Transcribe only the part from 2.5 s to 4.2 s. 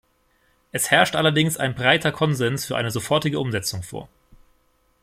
für eine sofortige Umsetzung vor.